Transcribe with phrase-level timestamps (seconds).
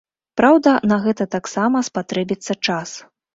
[0.39, 2.97] Праўда, на гэта таксама спатрэбіцца час.